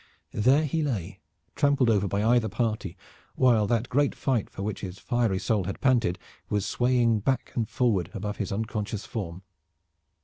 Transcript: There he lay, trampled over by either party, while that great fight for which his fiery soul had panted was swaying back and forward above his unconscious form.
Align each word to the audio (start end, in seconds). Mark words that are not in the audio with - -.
There 0.33 0.65
he 0.65 0.81
lay, 0.81 1.19
trampled 1.55 1.87
over 1.87 2.07
by 2.07 2.23
either 2.23 2.49
party, 2.49 2.97
while 3.35 3.67
that 3.67 3.87
great 3.87 4.15
fight 4.15 4.49
for 4.49 4.63
which 4.63 4.81
his 4.81 4.97
fiery 4.97 5.37
soul 5.37 5.65
had 5.65 5.79
panted 5.79 6.17
was 6.49 6.65
swaying 6.65 7.19
back 7.19 7.51
and 7.53 7.69
forward 7.69 8.09
above 8.15 8.37
his 8.37 8.51
unconscious 8.51 9.05
form. 9.05 9.43